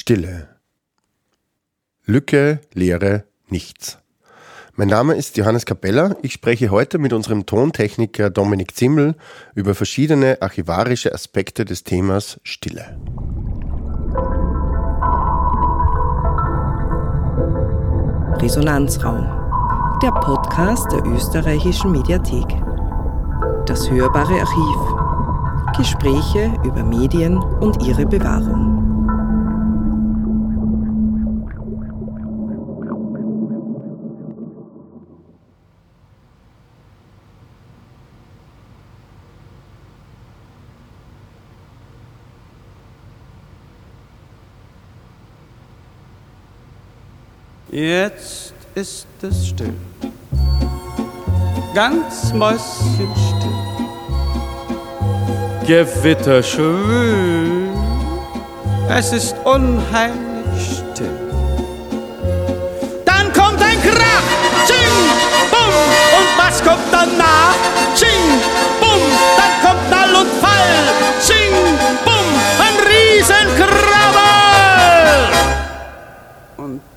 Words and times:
Stille. 0.00 0.48
Lücke, 2.06 2.62
Leere, 2.72 3.24
nichts. 3.50 3.98
Mein 4.74 4.88
Name 4.88 5.14
ist 5.14 5.36
Johannes 5.36 5.66
Capella. 5.66 6.16
Ich 6.22 6.32
spreche 6.32 6.70
heute 6.70 6.96
mit 6.96 7.12
unserem 7.12 7.44
Tontechniker 7.44 8.30
Dominik 8.30 8.74
Zimmel 8.74 9.14
über 9.54 9.74
verschiedene 9.74 10.38
archivarische 10.40 11.12
Aspekte 11.12 11.66
des 11.66 11.84
Themas 11.84 12.40
Stille. 12.44 12.98
Resonanzraum, 18.40 19.26
der 20.02 20.12
Podcast 20.12 20.90
der 20.92 21.04
österreichischen 21.04 21.92
Mediathek. 21.92 22.48
Das 23.66 23.90
hörbare 23.90 24.40
Archiv. 24.40 25.76
Gespräche 25.76 26.58
über 26.64 26.82
Medien 26.84 27.36
und 27.36 27.86
ihre 27.86 28.06
Bewahrung. 28.06 28.89
Jetzt 47.72 48.52
ist 48.74 49.06
es 49.22 49.46
still, 49.46 49.72
ganz 51.72 52.32
mäuschenstill. 52.32 53.06
Gewitter 55.68 56.42
schwül, 56.42 57.68
es 58.88 59.12
ist 59.12 59.36
unheimlich 59.44 60.29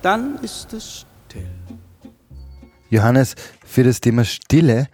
dann 0.04 0.38
ist 0.42 0.72
es 0.72 1.06
still. 1.28 1.48
Johannes, 2.90 3.34
für 3.64 3.84
das 3.84 4.00
Thema 4.00 4.24
Stille 4.24 4.88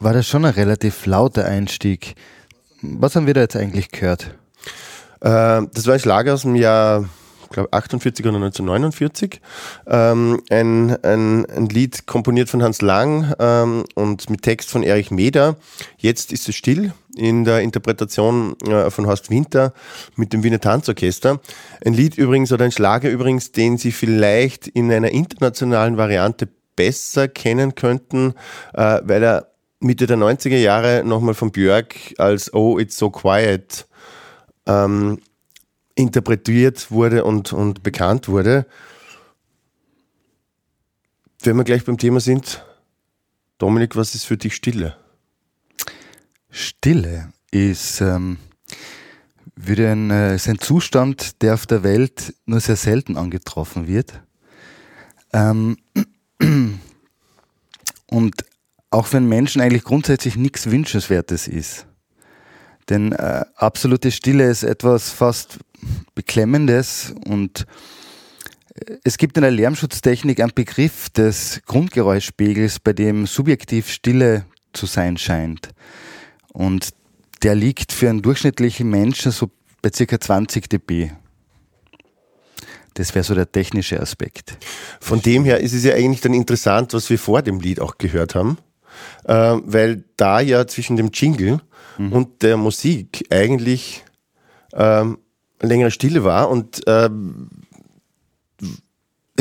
war 0.00 0.12
das 0.12 0.26
schon 0.26 0.44
ein 0.44 0.54
relativ 0.54 1.06
lauter 1.06 1.44
Einstieg. 1.44 2.16
Was 2.82 3.14
haben 3.14 3.28
wir 3.28 3.34
da 3.34 3.42
jetzt 3.42 3.56
eigentlich 3.56 3.90
gehört? 3.90 4.34
Äh, 5.20 5.62
das 5.72 5.86
war 5.86 5.94
ein 5.94 6.00
Schlager 6.00 6.34
aus 6.34 6.42
dem 6.42 6.56
Jahr, 6.56 7.08
glaube 7.50 7.72
48 7.72 8.26
oder 8.26 8.34
1949. 8.36 9.40
Ähm, 9.86 10.42
ein, 10.50 10.96
ein, 11.04 11.46
ein 11.46 11.66
Lied 11.68 12.06
komponiert 12.06 12.48
von 12.48 12.64
Hans 12.64 12.82
Lang 12.82 13.32
ähm, 13.38 13.84
und 13.94 14.28
mit 14.28 14.42
Text 14.42 14.70
von 14.70 14.82
Erich 14.82 15.12
Meder. 15.12 15.54
Jetzt 15.98 16.32
ist 16.32 16.48
es 16.48 16.56
still 16.56 16.92
in 17.16 17.44
der 17.44 17.60
Interpretation 17.60 18.56
äh, 18.62 18.90
von 18.90 19.06
Horst 19.06 19.30
Winter 19.30 19.72
mit 20.16 20.32
dem 20.32 20.42
Wiener 20.42 20.60
Tanzorchester. 20.60 21.40
Ein 21.84 21.94
Lied 21.94 22.16
übrigens 22.16 22.52
oder 22.52 22.64
ein 22.64 22.72
Schlager 22.72 23.10
übrigens, 23.10 23.52
den 23.52 23.78
Sie 23.78 23.92
vielleicht 23.92 24.68
in 24.68 24.90
einer 24.90 25.10
internationalen 25.10 25.96
Variante 25.96 26.48
besser 26.76 27.28
kennen 27.28 27.74
könnten, 27.74 28.34
äh, 28.74 29.00
weil 29.04 29.22
er 29.22 29.48
Mitte 29.80 30.06
der 30.06 30.16
90er 30.16 30.56
Jahre 30.56 31.02
nochmal 31.04 31.34
von 31.34 31.50
Björk 31.50 31.96
als 32.18 32.52
Oh, 32.54 32.78
It's 32.78 32.96
So 32.96 33.10
Quiet 33.10 33.86
ähm, 34.66 35.18
interpretiert 35.94 36.90
wurde 36.90 37.24
und, 37.24 37.52
und 37.52 37.82
bekannt 37.82 38.28
wurde. 38.28 38.66
Wenn 41.42 41.56
wir 41.56 41.64
gleich 41.64 41.84
beim 41.84 41.98
Thema 41.98 42.20
sind, 42.20 42.64
Dominik, 43.58 43.96
was 43.96 44.14
ist 44.14 44.24
für 44.24 44.36
dich 44.36 44.54
Stille? 44.54 44.96
Stille 46.52 47.32
ist, 47.50 48.00
ähm, 48.02 48.36
würde 49.56 49.90
ein, 49.90 50.10
äh, 50.10 50.34
ist 50.34 50.48
ein 50.48 50.58
Zustand, 50.58 51.42
der 51.42 51.54
auf 51.54 51.66
der 51.66 51.82
Welt 51.82 52.34
nur 52.44 52.60
sehr 52.60 52.76
selten 52.76 53.16
angetroffen 53.16 53.88
wird. 53.88 54.22
Ähm, 55.32 55.78
und 58.06 58.44
auch 58.90 59.12
wenn 59.12 59.26
Menschen 59.26 59.62
eigentlich 59.62 59.84
grundsätzlich 59.84 60.36
nichts 60.36 60.70
Wünschenswertes 60.70 61.48
ist. 61.48 61.86
Denn 62.90 63.12
äh, 63.12 63.44
absolute 63.56 64.10
Stille 64.10 64.50
ist 64.50 64.62
etwas 64.62 65.10
fast 65.10 65.58
Beklemmendes 66.14 67.14
und 67.24 67.64
äh, 68.74 68.96
es 69.04 69.16
gibt 69.16 69.38
in 69.38 69.42
der 69.42 69.50
Lärmschutztechnik 69.50 70.40
einen 70.40 70.52
Begriff 70.54 71.08
des 71.08 71.62
Grundgeräuschspiegels, 71.64 72.80
bei 72.80 72.92
dem 72.92 73.26
subjektiv 73.26 73.88
Stille 73.88 74.44
zu 74.74 74.84
sein 74.84 75.16
scheint. 75.16 75.70
Und 76.52 76.90
der 77.42 77.54
liegt 77.54 77.92
für 77.92 78.08
einen 78.08 78.22
durchschnittlichen 78.22 78.88
Menschen 78.88 79.32
so 79.32 79.50
bei 79.80 79.90
circa 79.92 80.20
20 80.20 80.68
dB. 80.68 81.10
Das 82.94 83.14
wäre 83.14 83.24
so 83.24 83.34
der 83.34 83.50
technische 83.50 84.00
Aspekt. 84.00 84.58
Von 85.00 85.22
dem 85.22 85.44
her 85.44 85.60
ist 85.60 85.72
es 85.72 85.84
ja 85.84 85.94
eigentlich 85.94 86.20
dann 86.20 86.34
interessant, 86.34 86.92
was 86.92 87.08
wir 87.08 87.18
vor 87.18 87.42
dem 87.42 87.58
Lied 87.58 87.80
auch 87.80 87.96
gehört 87.96 88.34
haben, 88.34 88.58
äh, 89.24 89.56
weil 89.64 90.04
da 90.16 90.40
ja 90.40 90.66
zwischen 90.66 90.96
dem 90.96 91.10
Jingle 91.12 91.60
mhm. 91.96 92.12
und 92.12 92.42
der 92.42 92.58
Musik 92.58 93.24
eigentlich 93.30 94.04
ähm, 94.74 95.18
längere 95.60 95.90
Stille 95.90 96.22
war 96.22 96.50
und 96.50 96.82
ähm, 96.86 97.48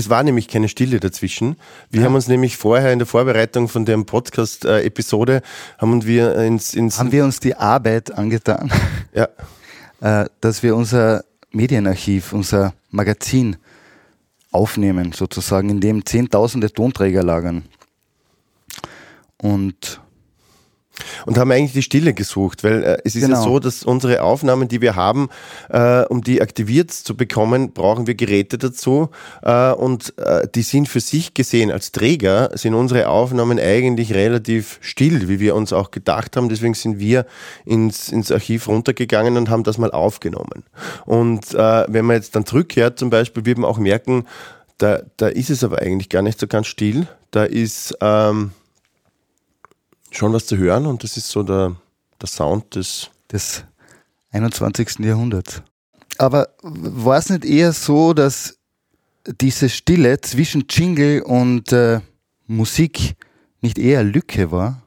es 0.01 0.09
war 0.09 0.23
nämlich 0.23 0.47
keine 0.47 0.67
Stille 0.67 0.99
dazwischen. 0.99 1.57
Wir 1.91 2.01
ja. 2.01 2.07
haben 2.07 2.15
uns 2.15 2.27
nämlich 2.27 2.57
vorher 2.57 2.91
in 2.91 2.99
der 2.99 3.05
Vorbereitung 3.05 3.67
von 3.67 3.85
der 3.85 3.97
Podcast-Episode 3.97 5.43
haben 5.77 6.05
wir 6.05 6.35
ins, 6.37 6.73
ins 6.73 6.97
haben 6.97 7.11
wir 7.11 7.23
uns 7.23 7.39
die 7.39 7.55
Arbeit 7.55 8.11
angetan, 8.11 8.71
ja. 9.13 9.29
äh, 10.01 10.27
dass 10.41 10.63
wir 10.63 10.75
unser 10.75 11.23
Medienarchiv, 11.51 12.33
unser 12.33 12.73
Magazin 12.89 13.57
aufnehmen, 14.51 15.11
sozusagen, 15.11 15.69
in 15.69 15.79
dem 15.79 16.03
zehntausende 16.03 16.71
Tonträger 16.71 17.21
lagern. 17.21 17.63
Und 19.37 20.01
und 21.25 21.37
haben 21.37 21.51
eigentlich 21.51 21.73
die 21.73 21.81
Stille 21.81 22.13
gesucht, 22.13 22.63
weil 22.63 22.83
äh, 22.83 22.97
es 23.03 23.15
ist 23.15 23.23
genau. 23.23 23.37
ja 23.37 23.43
so, 23.43 23.59
dass 23.59 23.83
unsere 23.83 24.21
Aufnahmen, 24.23 24.67
die 24.67 24.81
wir 24.81 24.95
haben, 24.95 25.29
äh, 25.69 26.03
um 26.05 26.21
die 26.21 26.41
aktiviert 26.41 26.91
zu 26.91 27.15
bekommen, 27.15 27.73
brauchen 27.73 28.07
wir 28.07 28.15
Geräte 28.15 28.57
dazu 28.57 29.09
äh, 29.41 29.71
und 29.71 30.17
äh, 30.17 30.47
die 30.53 30.61
sind 30.61 30.89
für 30.89 30.99
sich 30.99 31.33
gesehen 31.33 31.71
als 31.71 31.91
Träger, 31.91 32.51
sind 32.57 32.73
unsere 32.73 33.07
Aufnahmen 33.07 33.59
eigentlich 33.59 34.13
relativ 34.13 34.79
still, 34.81 35.27
wie 35.27 35.39
wir 35.39 35.55
uns 35.55 35.73
auch 35.73 35.91
gedacht 35.91 36.37
haben. 36.37 36.49
Deswegen 36.49 36.73
sind 36.73 36.99
wir 36.99 37.25
ins, 37.65 38.09
ins 38.09 38.31
Archiv 38.31 38.67
runtergegangen 38.67 39.37
und 39.37 39.49
haben 39.49 39.63
das 39.63 39.77
mal 39.77 39.91
aufgenommen. 39.91 40.63
Und 41.05 41.53
äh, 41.53 41.85
wenn 41.87 42.05
man 42.05 42.15
jetzt 42.15 42.35
dann 42.35 42.45
zurückkehrt 42.45 42.99
zum 42.99 43.09
Beispiel, 43.09 43.45
wird 43.45 43.57
man 43.57 43.69
auch 43.69 43.77
merken, 43.77 44.25
da, 44.77 45.01
da 45.17 45.27
ist 45.27 45.49
es 45.49 45.63
aber 45.63 45.79
eigentlich 45.79 46.09
gar 46.09 46.21
nicht 46.21 46.39
so 46.39 46.47
ganz 46.47 46.67
still. 46.67 47.07
Da 47.31 47.43
ist... 47.43 47.97
Ähm, 48.01 48.51
schon 50.11 50.33
was 50.33 50.45
zu 50.45 50.57
hören 50.57 50.85
und 50.85 51.03
das 51.03 51.17
ist 51.17 51.29
so 51.29 51.41
der, 51.41 51.75
der 52.21 52.27
Sound 52.27 52.75
des, 52.75 53.09
des 53.31 53.63
21. 54.31 54.99
Jahrhunderts. 54.99 55.63
Aber 56.17 56.49
war 56.61 57.17
es 57.17 57.29
nicht 57.29 57.45
eher 57.45 57.73
so, 57.73 58.13
dass 58.13 58.57
diese 59.39 59.69
Stille 59.69 60.19
zwischen 60.21 60.65
Jingle 60.69 61.23
und 61.23 61.71
äh, 61.71 62.01
Musik 62.47 63.15
nicht 63.61 63.79
eher 63.79 64.03
Lücke 64.03 64.51
war? 64.51 64.81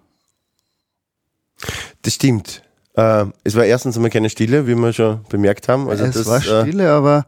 Das 2.03 2.15
stimmt. 2.15 2.63
Äh, 2.95 3.27
es 3.43 3.55
war 3.57 3.65
erstens 3.65 3.97
einmal 3.97 4.11
keine 4.11 4.31
Stille, 4.31 4.67
wie 4.67 4.75
wir 4.75 4.93
schon 4.93 5.25
bemerkt 5.29 5.69
haben. 5.69 5.89
Also 5.89 6.05
es 6.05 6.15
das, 6.15 6.27
war 6.27 6.39
äh, 6.39 6.63
Stille, 6.63 6.85
äh, 6.85 6.89
aber 6.89 7.27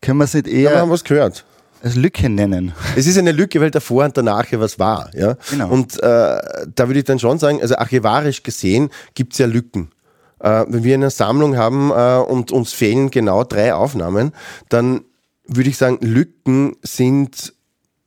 können 0.00 0.18
wir 0.18 0.24
es 0.24 0.34
nicht 0.34 0.46
eher. 0.46 0.60
Ja, 0.60 0.70
wir 0.70 0.80
haben 0.80 0.90
was 0.90 1.04
gehört 1.04 1.44
als 1.82 1.96
Lücke 1.96 2.28
nennen. 2.28 2.72
Es 2.96 3.06
ist 3.06 3.18
eine 3.18 3.32
Lücke, 3.32 3.60
weil 3.60 3.70
davor 3.70 4.04
und 4.04 4.16
danach 4.16 4.50
ja 4.50 4.60
was 4.60 4.78
war. 4.78 5.10
Ja? 5.14 5.36
Genau. 5.50 5.70
Und 5.70 6.02
äh, 6.02 6.02
da 6.02 6.86
würde 6.86 6.98
ich 6.98 7.04
dann 7.04 7.18
schon 7.18 7.38
sagen, 7.38 7.60
also 7.60 7.76
archivarisch 7.76 8.42
gesehen 8.42 8.90
gibt 9.14 9.32
es 9.32 9.38
ja 9.38 9.46
Lücken. 9.46 9.90
Äh, 10.40 10.64
wenn 10.68 10.84
wir 10.84 10.94
eine 10.94 11.10
Sammlung 11.10 11.56
haben 11.56 11.90
äh, 11.90 12.18
und 12.18 12.52
uns 12.52 12.72
fehlen 12.72 13.10
genau 13.10 13.44
drei 13.44 13.74
Aufnahmen, 13.74 14.32
dann 14.68 15.02
würde 15.46 15.70
ich 15.70 15.76
sagen, 15.76 15.98
Lücken 16.00 16.76
sind 16.82 17.54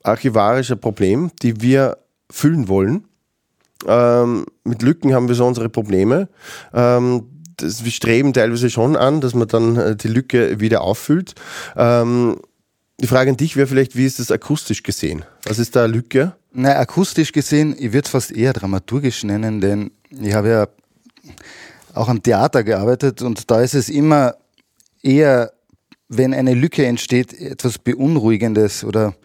archivarisch 0.04 0.72
ein 0.72 0.80
Problem, 0.80 1.32
die 1.42 1.62
wir 1.62 1.98
füllen 2.30 2.68
wollen. 2.68 3.06
Ähm, 3.88 4.46
mit 4.64 4.82
Lücken 4.82 5.14
haben 5.14 5.28
wir 5.28 5.36
so 5.36 5.46
unsere 5.46 5.70
Probleme. 5.70 6.30
Ähm, 6.74 7.28
das, 7.58 7.84
wir 7.84 7.92
streben 7.92 8.34
teilweise 8.34 8.70
schon 8.70 8.96
an, 8.96 9.22
dass 9.22 9.34
man 9.34 9.48
dann 9.48 9.78
äh, 9.78 9.96
die 9.96 10.08
Lücke 10.08 10.60
wieder 10.60 10.82
auffüllt. 10.82 11.36
Ähm, 11.76 12.38
die 13.00 13.08
Frage 13.08 13.32
an 13.32 13.38
dich 13.38 13.56
wäre 13.56 13.68
vielleicht, 13.68 13.96
wie 13.96 14.06
ist 14.06 14.20
das 14.20 14.32
akustisch 14.32 14.84
gesehen? 14.84 15.26
Was 15.46 15.60
ist 15.60 15.76
da 15.76 15.86
eine 15.86 15.94
Lücke? 15.94 16.36
Na, 16.52 16.76
akustisch 16.76 17.32
gesehen, 17.32 17.76
ich 17.78 17.94
würde 17.94 18.06
es 18.06 18.10
fast 18.10 18.32
eher 18.32 18.54
dramaturgisch 18.54 19.24
nennen, 19.24 19.60
denn 19.60 19.92
ich 20.10 20.34
habe 20.34 20.50
ja 20.50 20.68
auch 21.94 22.08
am 22.08 22.22
Theater 22.22 22.64
gearbeitet 22.64 23.22
und 23.22 23.50
da 23.50 23.62
ist 23.62 23.74
es 23.74 23.90
immer 23.90 24.36
eher 25.02 25.52
wenn 26.18 26.34
eine 26.34 26.54
Lücke 26.54 26.86
entsteht, 26.86 27.34
etwas 27.34 27.78
Beunruhigendes 27.78 28.84
oder 28.84 29.16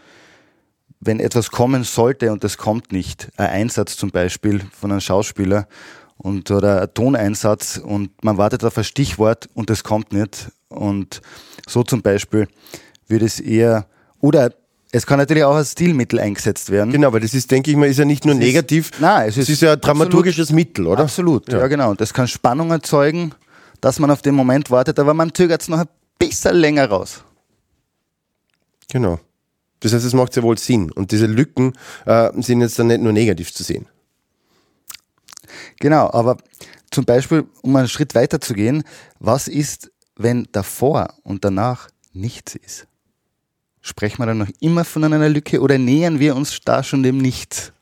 wenn 1.01 1.21
etwas 1.21 1.51
kommen 1.51 1.85
sollte 1.85 2.33
und 2.33 2.45
es 2.45 2.59
kommt 2.59 2.93
nicht, 2.93 3.31
ein 3.37 3.49
Einsatz 3.49 3.97
zum 3.97 4.11
Beispiel 4.11 4.61
von 4.73 4.91
einem 4.91 5.01
Schauspieler 5.01 5.69
und 6.17 6.51
oder 6.51 6.83
ein 6.83 6.95
Toneinsatz 6.95 7.77
und 7.77 8.25
man 8.25 8.39
wartet 8.39 8.65
auf 8.65 8.77
ein 8.79 8.85
Stichwort 8.85 9.49
und 9.55 9.71
es 9.71 9.85
kommt 9.85 10.13
nicht 10.13 10.51
und 10.69 11.21
so 11.69 11.83
zum 11.83 12.03
Beispiel 12.03 12.49
würde 13.09 13.27
es 13.27 13.41
eher 13.41 13.87
oder 14.21 14.53
es 14.91 15.07
kann 15.07 15.19
natürlich 15.19 15.45
auch 15.45 15.55
als 15.55 15.73
Stilmittel 15.73 16.19
eingesetzt 16.19 16.71
werden. 16.71 16.93
Genau, 16.93 17.09
aber 17.09 17.21
das 17.21 17.35
ist, 17.35 17.51
denke 17.51 17.71
ich 17.71 17.77
mal, 17.77 17.89
ist 17.89 17.99
ja 17.99 18.05
nicht 18.05 18.25
nur 18.25 18.35
Es 18.35 18.41
negativ. 18.41 18.91
Ist, 18.91 19.01
nein, 19.01 19.29
es 19.29 19.37
ist, 19.37 19.45
es 19.45 19.55
ist 19.55 19.63
ja 19.63 19.73
ein 19.75 19.81
dramaturgisches 19.81 20.51
Mittel, 20.51 20.87
oder? 20.87 21.03
Absolut, 21.03 21.51
ja. 21.53 21.59
Ja. 21.59 21.67
genau. 21.67 21.91
Und 21.91 22.01
das 22.01 22.15
kann 22.15 22.27
Spannung 22.27 22.71
erzeugen, 22.71 23.35
dass 23.81 23.99
man 23.99 24.11
auf 24.11 24.23
den 24.23 24.35
Moment 24.35 24.71
wartet, 24.71 24.99
aber 24.99 25.13
man 25.13 25.35
zögert 25.35 25.61
es 25.61 25.69
noch 25.69 25.79
ein 25.79 25.89
bisschen 26.19 26.57
länger 26.57 26.89
raus. 26.89 27.23
Genau. 28.91 29.21
Das 29.81 29.93
heißt, 29.93 30.05
es 30.05 30.15
macht 30.15 30.33
sehr 30.33 30.43
wohl 30.43 30.59
Sinn. 30.59 30.91
Und 30.91 31.13
diese 31.13 31.27
Lücken 31.27 31.75
äh, 32.07 32.31
sind 32.41 32.63
jetzt 32.63 32.79
dann 32.79 32.89
nicht 32.89 33.03
nur 33.03 33.13
negativ 33.13 33.53
zu 33.53 33.63
sehen. 33.63 33.87
Genau, 35.81 36.11
aber 36.11 36.39
zum 36.91 37.05
Beispiel, 37.05 37.45
um 37.63 37.77
einen 37.77 37.89
Schritt 37.89 38.15
weiter 38.15 38.41
zu 38.41 38.55
gehen, 38.55 38.83
was 39.21 39.49
ist, 39.49 39.91
wenn 40.17 40.49
davor 40.53 41.15
und 41.23 41.45
danach 41.45 41.91
nichts 42.13 42.55
ist? 42.57 42.87
Sprechen 43.81 44.19
wir 44.19 44.27
dann 44.27 44.39
noch 44.39 44.51
immer 44.61 44.85
von 44.85 45.05
einer 45.05 45.29
Lücke 45.29 45.61
oder 45.61 45.79
nähern 45.79 46.19
wir 46.19 46.37
uns 46.37 46.59
da 46.65 46.83
schon 46.83 47.03
dem 47.03 47.19
Nichts? 47.19 47.73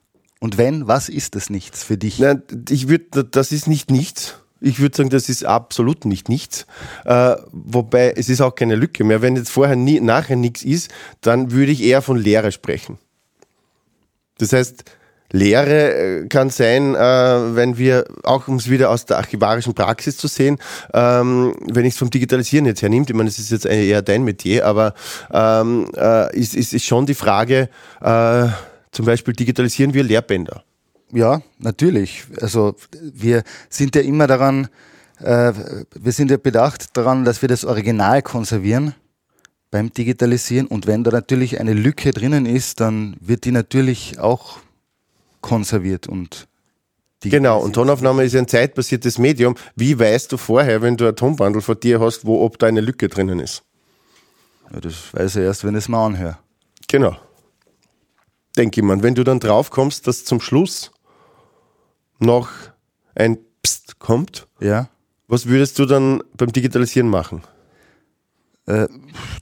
Und 0.40 0.58
wenn, 0.58 0.86
was 0.86 1.08
ist 1.08 1.34
das 1.34 1.50
Nichts 1.50 1.82
für 1.82 1.96
dich? 1.96 2.18
Nein, 2.18 2.42
ich 2.68 2.88
würde, 2.88 3.24
das 3.24 3.52
ist 3.52 3.66
nicht 3.66 3.90
nichts. 3.90 4.34
Ich 4.60 4.80
würde 4.80 4.96
sagen, 4.96 5.10
das 5.10 5.28
ist 5.28 5.44
absolut 5.44 6.04
nicht 6.04 6.28
nichts. 6.28 6.66
Äh, 7.04 7.36
wobei 7.52 8.12
es 8.16 8.28
ist 8.28 8.40
auch 8.40 8.54
keine 8.54 8.74
Lücke 8.74 9.04
mehr. 9.04 9.20
Wenn 9.20 9.36
jetzt 9.36 9.50
vorher 9.50 9.76
nie, 9.76 10.00
nachher 10.00 10.36
nichts 10.36 10.62
ist, 10.62 10.90
dann 11.20 11.52
würde 11.52 11.72
ich 11.72 11.82
eher 11.82 12.00
von 12.00 12.16
Leere 12.16 12.52
sprechen. 12.52 12.98
Das 14.38 14.52
heißt, 14.52 14.84
Leere 15.32 16.22
äh, 16.22 16.26
kann 16.28 16.50
sein, 16.50 16.94
äh, 16.94 16.98
wenn 16.98 17.78
wir, 17.78 18.04
auch 18.22 18.48
um 18.48 18.56
es 18.56 18.70
wieder 18.70 18.90
aus 18.90 19.06
der 19.06 19.18
archivarischen 19.18 19.74
Praxis 19.74 20.16
zu 20.16 20.28
sehen, 20.28 20.58
ähm, 20.94 21.54
wenn 21.66 21.84
ich 21.84 21.94
es 21.94 21.98
vom 21.98 22.10
Digitalisieren 22.10 22.66
jetzt 22.66 22.82
hernimmt, 22.82 23.10
ich 23.10 23.16
meine, 23.16 23.28
das 23.28 23.38
ist 23.38 23.50
jetzt 23.50 23.66
eher 23.66 24.02
dein 24.02 24.24
Metier, 24.24 24.66
aber 24.66 24.94
ähm, 25.32 25.90
äh, 25.96 26.36
ist, 26.36 26.54
ist, 26.54 26.72
ist 26.72 26.84
schon 26.84 27.06
die 27.06 27.14
Frage, 27.14 27.68
äh, 28.00 28.48
zum 28.92 29.04
Beispiel 29.04 29.34
digitalisieren 29.34 29.94
wir 29.94 30.04
Lehrbänder. 30.04 30.64
Ja, 31.12 31.42
natürlich. 31.58 32.24
Also 32.40 32.74
wir 33.00 33.42
sind 33.68 33.94
ja 33.94 34.02
immer 34.02 34.26
daran, 34.26 34.68
äh, 35.20 35.52
wir 35.94 36.12
sind 36.12 36.30
ja 36.30 36.36
bedacht 36.36 36.96
daran, 36.96 37.24
dass 37.24 37.42
wir 37.42 37.48
das 37.48 37.64
Original 37.64 38.22
konservieren 38.22 38.94
beim 39.70 39.92
Digitalisieren. 39.92 40.66
Und 40.66 40.86
wenn 40.86 41.04
da 41.04 41.10
natürlich 41.10 41.60
eine 41.60 41.74
Lücke 41.74 42.12
drinnen 42.12 42.46
ist, 42.46 42.80
dann 42.80 43.16
wird 43.20 43.44
die 43.44 43.52
natürlich 43.52 44.18
auch 44.18 44.58
konserviert 45.40 46.06
und 46.08 46.48
Genau, 47.20 47.60
und 47.60 47.72
Tonaufnahme 47.72 48.22
ist 48.24 48.36
ein 48.36 48.46
zeitbasiertes 48.46 49.18
Medium. 49.18 49.56
Wie 49.74 49.98
weißt 49.98 50.30
du 50.30 50.36
vorher, 50.36 50.82
wenn 50.82 50.96
du 50.96 51.08
ein 51.08 51.16
Tonbandel 51.16 51.60
vor 51.62 51.74
dir 51.74 51.98
hast, 51.98 52.24
wo 52.24 52.44
ob 52.44 52.58
da 52.58 52.66
eine 52.66 52.80
Lücke 52.82 53.08
drinnen 53.08 53.40
ist? 53.40 53.64
Ja, 54.72 54.80
das 54.80 55.12
weiß 55.12 55.36
ich 55.36 55.42
erst, 55.42 55.64
wenn 55.64 55.74
ich 55.74 55.84
es 55.84 55.88
mal 55.88 56.06
anhöre. 56.06 56.38
Genau. 56.88 57.16
Denke 58.56 58.80
ich 58.80 58.84
mal, 58.86 59.02
wenn 59.02 59.14
du 59.16 59.24
dann 59.24 59.40
drauf 59.40 59.70
kommst, 59.70 60.06
dass 60.06 60.24
zum 60.24 60.40
Schluss 60.40 60.92
noch 62.20 62.48
ein 63.14 63.38
Psst 63.62 63.98
kommt, 63.98 64.46
Ja, 64.60 64.88
was 65.26 65.46
würdest 65.46 65.78
du 65.80 65.86
dann 65.86 66.22
beim 66.36 66.52
Digitalisieren 66.52 67.08
machen? 67.08 67.42
äh, 68.66 68.86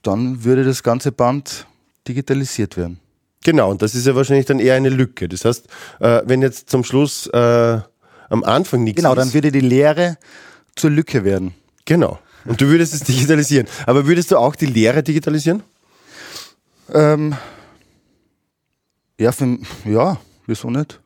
dann 0.03 0.45
würde 0.45 0.65
das 0.65 0.83
ganze 0.83 1.11
Band 1.13 1.67
digitalisiert 2.09 2.77
werden. 2.79 3.01
Genau, 3.45 3.71
und 3.71 3.83
das 3.83 3.95
ist 3.95 4.07
ja 4.07 4.17
wahrscheinlich 4.17 4.47
dann 4.47 4.59
eher 4.59 4.75
eine 4.75 4.89
Lücke. 4.89 5.29
Das 5.29 5.45
heißt, 5.45 5.67
äh, 6.01 6.23
wenn 6.25 6.43
jetzt 6.43 6.71
zum 6.71 6.83
Schluss 6.83 7.27
äh, 7.29 7.79
am 8.31 8.43
Anfang 8.43 8.83
nichts 8.83 8.97
Genau, 8.97 9.13
ist. 9.13 9.19
dann 9.19 9.35
würde 9.35 9.53
die 9.53 9.61
Lehre 9.61 10.17
zur 10.75 10.91
Lücke 10.91 11.25
werden. 11.25 11.55
Genau. 11.85 12.19
Und 12.47 12.61
du 12.61 12.67
würdest 12.67 12.95
es 12.95 13.01
digitalisieren. 13.05 13.69
Aber 13.87 14.07
würdest 14.07 14.31
du 14.31 14.39
auch 14.39 14.57
die 14.57 14.67
Lehre 14.67 15.03
digitalisieren? 15.03 15.63
Ähm, 16.93 17.37
ja, 19.19 19.31
für, 19.31 19.59
ja, 19.85 20.19
wieso 20.47 20.71
nicht? 20.71 21.01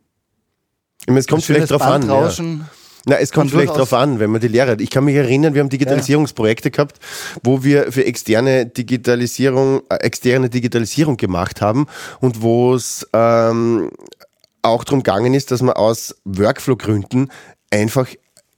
Ich 1.02 1.06
meine, 1.08 1.20
es 1.20 1.26
kommt 1.26 1.44
vielleicht 1.44 1.70
drauf 1.70 1.82
an. 1.82 2.08
Ja. 2.08 2.30
Na, 3.04 3.16
es 3.16 3.32
kommt 3.32 3.50
vielleicht 3.50 3.76
drauf 3.76 3.92
an, 3.92 4.18
wenn 4.18 4.30
man 4.30 4.40
die 4.40 4.48
Lehre 4.48 4.72
hat. 4.72 4.80
Ich 4.80 4.90
kann 4.90 5.04
mich 5.04 5.14
erinnern, 5.14 5.54
wir 5.54 5.60
haben 5.60 5.68
Digitalisierungsprojekte 5.68 6.70
gehabt, 6.70 6.98
wo 7.42 7.62
wir 7.62 7.92
für 7.92 8.04
externe 8.04 8.66
Digitalisierung, 8.66 9.82
äh, 9.88 9.96
externe 9.96 10.50
Digitalisierung 10.50 11.16
gemacht 11.16 11.60
haben 11.60 11.86
und 12.20 12.42
wo 12.42 12.74
es 12.74 13.08
ähm, 13.12 13.90
auch 14.62 14.84
darum 14.84 15.02
gegangen 15.02 15.34
ist, 15.34 15.50
dass 15.50 15.62
man 15.62 15.74
aus 15.74 16.16
Workflow-Gründen 16.24 17.30
einfach 17.70 18.08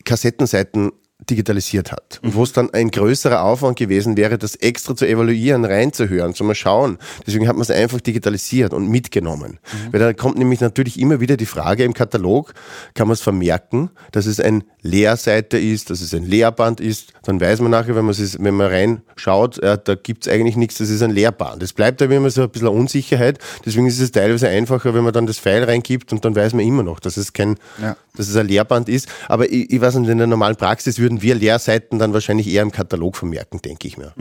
Kassettenseiten 0.04 0.92
digitalisiert 1.28 1.92
hat. 1.92 2.20
Und 2.22 2.34
wo 2.34 2.42
es 2.42 2.52
dann 2.52 2.70
ein 2.72 2.90
größerer 2.90 3.42
Aufwand 3.42 3.78
gewesen 3.78 4.16
wäre, 4.16 4.38
das 4.38 4.56
extra 4.56 4.96
zu 4.96 5.06
evaluieren, 5.06 5.64
reinzuhören, 5.64 6.34
zu 6.34 6.44
mal 6.44 6.54
schauen. 6.54 6.98
Deswegen 7.26 7.46
hat 7.46 7.56
man 7.56 7.62
es 7.62 7.70
einfach 7.70 8.00
digitalisiert 8.00 8.72
und 8.72 8.88
mitgenommen. 8.88 9.58
Weil 9.90 10.00
da 10.00 10.12
kommt 10.12 10.38
nämlich 10.38 10.60
natürlich 10.60 10.98
immer 10.98 11.20
wieder 11.20 11.36
die 11.36 11.46
Frage 11.46 11.84
im 11.84 11.94
Katalog, 11.94 12.54
kann 12.94 13.06
man 13.08 13.14
es 13.14 13.20
vermerken, 13.20 13.90
dass 14.12 14.26
es 14.26 14.40
ein 14.40 14.64
Lehrseite 14.82 15.58
ist, 15.58 15.90
dass 15.90 16.00
es 16.00 16.14
ein 16.14 16.24
Lehrband 16.24 16.80
ist, 16.80 17.12
dann 17.24 17.40
weiß 17.40 17.60
man 17.60 17.70
nachher, 17.70 17.94
wenn 17.96 18.04
man, 18.06 18.12
es, 18.14 18.42
wenn 18.42 18.54
man 18.54 18.68
reinschaut, 18.68 19.58
äh, 19.58 19.78
da 19.82 19.94
gibt 19.94 20.26
es 20.26 20.32
eigentlich 20.32 20.56
nichts, 20.56 20.78
das 20.78 20.88
ist 20.88 21.02
ein 21.02 21.10
Lehrband. 21.10 21.62
Es 21.62 21.74
bleibt 21.74 22.00
aber 22.00 22.14
immer 22.14 22.30
so 22.30 22.42
ein 22.42 22.48
bisschen 22.50 22.68
eine 22.68 22.76
Unsicherheit, 22.78 23.38
deswegen 23.66 23.86
ist 23.86 24.00
es 24.00 24.10
teilweise 24.10 24.48
einfacher, 24.48 24.94
wenn 24.94 25.04
man 25.04 25.12
dann 25.12 25.26
das 25.26 25.38
Pfeil 25.38 25.64
reingibt 25.64 26.12
und 26.12 26.24
dann 26.24 26.34
weiß 26.34 26.54
man 26.54 26.64
immer 26.64 26.82
noch, 26.82 26.98
dass 26.98 27.18
es 27.18 27.32
kein, 27.34 27.56
Ja. 27.80 27.94
dass 28.16 28.28
es 28.28 28.36
ein 28.36 28.48
Lehrband 28.48 28.88
ist. 28.88 29.06
Aber 29.28 29.50
ich, 29.52 29.70
ich 29.70 29.80
weiß 29.80 29.96
nicht, 29.96 30.08
in 30.08 30.18
der 30.18 30.26
normalen 30.26 30.56
Praxis 30.56 30.98
würden 31.10 31.22
wir 31.22 31.34
Lehrseiten 31.34 31.98
dann 31.98 32.12
wahrscheinlich 32.12 32.46
eher 32.48 32.62
im 32.62 32.70
Katalog 32.70 33.16
vermerken, 33.16 33.60
denke 33.62 33.88
ich 33.88 33.98
mir. 33.98 34.14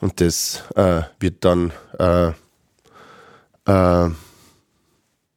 Und 0.00 0.20
das 0.20 0.62
äh, 0.74 1.02
wird 1.20 1.44
dann 1.44 1.72
äh, 1.98 2.28
äh, 2.28 4.10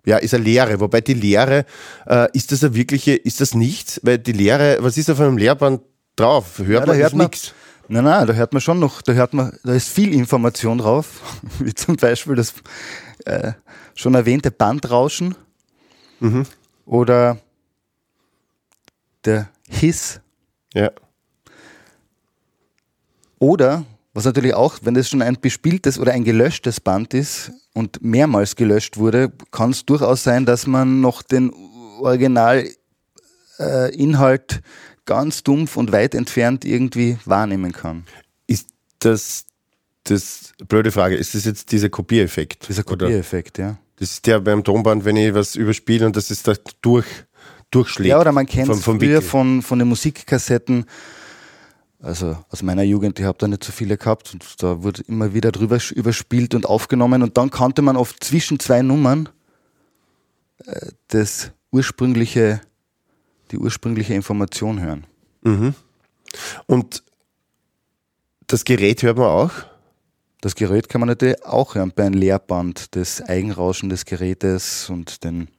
ja, 0.05 0.17
ist 0.17 0.33
eine 0.33 0.43
Lehre. 0.43 0.79
Wobei 0.79 1.01
die 1.01 1.13
Lehre, 1.13 1.65
äh, 2.07 2.27
ist 2.33 2.51
das 2.53 2.63
eine 2.63 2.73
wirkliche, 2.75 3.13
ist 3.15 3.41
das 3.41 3.53
nichts? 3.53 3.99
Weil 4.03 4.19
die 4.19 4.31
Lehre, 4.31 4.77
was 4.79 4.97
ist 4.97 5.09
auf 5.09 5.19
einem 5.19 5.37
Lehrband 5.37 5.81
drauf? 6.15 6.59
Hört 6.59 6.69
Ja, 6.69 6.79
da 6.81 6.85
man 6.93 6.97
hört 6.97 7.13
man- 7.13 7.27
nichts. 7.27 7.53
Nein, 7.89 8.03
nein, 8.05 8.27
da 8.27 8.33
hört 8.33 8.53
man 8.53 8.61
schon 8.61 8.79
noch, 8.79 9.01
da 9.01 9.13
hört 9.13 9.33
man, 9.33 9.57
da 9.63 9.73
ist 9.73 9.89
viel 9.89 10.13
Information 10.13 10.77
drauf, 10.77 11.21
wie 11.59 11.73
zum 11.73 11.95
Beispiel 11.97 12.35
das 12.35 12.53
äh, 13.25 13.53
schon 13.95 14.13
erwähnte 14.15 14.51
Bandrauschen 14.51 15.35
Mhm. 16.21 16.45
oder 16.85 17.37
der 19.25 19.49
Hiss 19.67 20.19
Ja. 20.73 20.91
oder 23.39 23.85
was 24.13 24.25
natürlich 24.25 24.53
auch, 24.53 24.79
wenn 24.81 24.95
das 24.95 25.09
schon 25.09 25.21
ein 25.21 25.37
bespieltes 25.39 25.99
oder 25.99 26.11
ein 26.11 26.23
gelöschtes 26.23 26.81
Band 26.81 27.13
ist 27.13 27.51
und 27.73 28.03
mehrmals 28.03 28.55
gelöscht 28.55 28.97
wurde, 28.97 29.31
kann 29.51 29.69
es 29.69 29.85
durchaus 29.85 30.23
sein, 30.23 30.45
dass 30.45 30.67
man 30.67 30.99
noch 30.99 31.21
den 31.21 31.53
Originalinhalt 31.99 32.73
äh, 33.57 34.61
ganz 35.05 35.43
dumpf 35.43 35.77
und 35.77 35.91
weit 35.91 36.15
entfernt 36.15 36.65
irgendwie 36.65 37.17
wahrnehmen 37.25 37.71
kann. 37.71 38.05
Ist 38.47 38.69
das, 38.99 39.45
das, 40.03 40.53
blöde 40.67 40.91
Frage, 40.91 41.15
ist 41.15 41.35
das 41.35 41.45
jetzt 41.45 41.71
dieser 41.71 41.89
Kopiereffekt? 41.89 42.67
Dieser 42.67 42.83
Kopiereffekt, 42.83 43.57
ja. 43.57 43.77
Das 43.97 44.11
ist 44.11 44.27
der 44.27 44.39
beim 44.39 44.63
Tonband, 44.63 45.05
wenn 45.05 45.17
ich 45.17 45.33
was 45.33 45.55
überspiele 45.55 46.05
und 46.05 46.15
das 46.15 46.31
ist 46.31 46.47
da 46.47 46.53
durch, 46.81 47.05
durchschlägt. 47.71 48.09
Ja, 48.09 48.19
oder 48.19 48.31
man 48.31 48.45
kennt 48.45 48.69
es 48.69 48.83
früher 48.83 49.21
von, 49.21 49.61
von 49.61 49.79
den 49.79 49.87
Musikkassetten. 49.87 50.85
Also 52.01 52.37
aus 52.49 52.63
meiner 52.63 52.83
Jugend, 52.83 53.19
ich 53.19 53.25
habe 53.25 53.37
da 53.37 53.47
nicht 53.47 53.63
so 53.63 53.73
viele 53.73 53.97
gehabt 53.97 54.33
und 54.33 54.63
da 54.63 54.83
wurde 54.83 55.03
immer 55.07 55.33
wieder 55.33 55.51
drüber 55.51 55.79
überspielt 55.93 56.55
und 56.55 56.65
aufgenommen 56.65 57.23
und 57.23 57.37
dann 57.37 57.49
konnte 57.49 57.81
man 57.81 57.97
oft 57.97 58.23
zwischen 58.23 58.57
zwei 58.59 58.81
Nummern 58.81 59.27
äh, 60.65 60.91
das 61.09 61.51
ursprüngliche, 61.71 62.61
die 63.51 63.57
ursprüngliche 63.57 64.13
Information 64.13 64.79
hören. 64.79 65.05
Und 66.67 67.03
das 68.47 68.63
Gerät 68.63 69.03
hört 69.03 69.17
man 69.17 69.27
auch. 69.27 69.51
Das 70.41 70.55
Gerät 70.55 70.87
kann 70.87 71.01
man 71.01 71.09
natürlich 71.09 71.43
auch 71.43 71.75
hören 71.75 71.91
bei 71.93 72.05
einem 72.05 72.15
Leerband, 72.15 72.95
das 72.95 73.21
Eigenrauschen 73.21 73.89
des 73.89 74.05
Gerätes 74.05 74.89
und 74.89 75.25
den 75.25 75.49